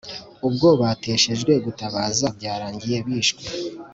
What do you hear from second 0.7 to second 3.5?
bateshejwe gutabaza byarangiye bishwe